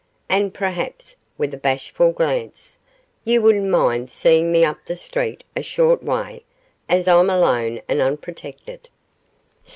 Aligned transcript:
And 0.29 0.51
perhaps,' 0.51 1.15
with 1.37 1.53
a 1.53 1.57
bashful 1.57 2.11
glance, 2.11 2.79
'you 3.23 3.39
wouldn't 3.43 3.69
mind 3.69 4.09
seeing 4.09 4.51
me 4.51 4.65
up 4.65 4.83
the 4.87 4.95
street 4.95 5.43
a 5.55 5.61
short 5.61 6.01
way, 6.01 6.43
as 6.89 7.07
I'm 7.07 7.29
alone 7.29 7.81
and 7.87 8.01
unprotected. 8.01 8.89